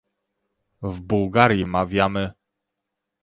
[0.81, 2.31] W Bułgarii mawiamy